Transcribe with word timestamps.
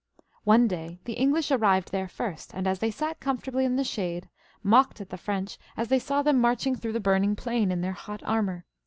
One 0.45 0.67
day 0.67 0.99
the 1.05 1.13
English 1.13 1.51
arrived 1.51 1.91
there 1.91 2.07
first, 2.07 2.55
and 2.55 2.65
as 2.65 2.79
they 2.79 2.89
sat 2.89 3.19
com 3.19 3.37
fortably 3.37 3.65
in 3.65 3.75
the 3.75 3.83
shade, 3.83 4.27
mocked 4.63 4.99
at 4.99 5.09
the 5.11 5.15
French 5.17 5.59
as 5.77 5.89
they 5.89 5.99
saw 5.99 6.23
them 6.23 6.41
marching 6.41 6.75
through 6.75 6.93
the 6.93 6.99
burning 6.99 7.35
plain 7.35 7.71
in 7.71 7.81
their 7.81 7.93
hot 7.93 8.23
armour. 8.23 8.65